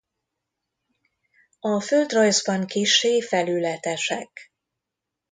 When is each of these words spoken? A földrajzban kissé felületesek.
A 1.59 1.79
földrajzban 1.81 2.65
kissé 2.65 3.21
felületesek. 3.21 4.53